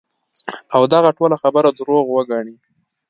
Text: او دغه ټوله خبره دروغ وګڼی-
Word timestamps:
او 0.75 0.81
دغه 0.93 1.09
ټوله 1.17 1.35
خبره 1.43 1.69
دروغ 1.77 2.05
وګڼی- 2.15 2.55